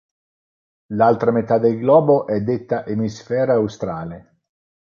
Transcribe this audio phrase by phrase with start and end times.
[0.95, 4.39] L'altra metà del globo è detta emisfero australe.